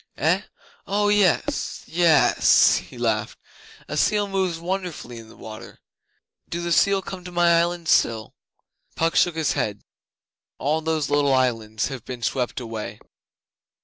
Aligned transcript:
'Eh? 0.17 0.41
Oh 0.87 1.09
yes 1.09 1.83
yess!' 1.85 2.77
he 2.77 2.97
laughed. 2.97 3.37
'A 3.87 3.95
seal 3.97 4.27
moves 4.27 4.57
wonderfully 4.57 5.19
in 5.19 5.29
the 5.29 5.37
waters. 5.37 5.77
Do 6.49 6.59
the 6.63 6.71
seal 6.71 7.03
come 7.03 7.23
to 7.23 7.31
my 7.31 7.59
island 7.59 7.87
still?' 7.87 8.33
Puck 8.95 9.15
shook 9.15 9.35
his 9.35 9.51
head. 9.53 9.83
'All 10.57 10.81
those 10.81 11.11
little 11.11 11.35
islands 11.35 11.89
have 11.89 12.03
been 12.03 12.23
swept 12.23 12.59
away. 12.59 12.99